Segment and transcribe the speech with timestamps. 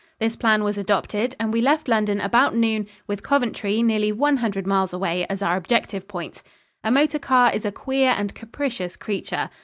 [0.17, 4.65] This plan was adopted and we left London about noon, with Coventry, nearly one hundred
[4.65, 6.41] miles away, as our objective point.
[6.83, 9.51] A motor car is a queer and capricious creature.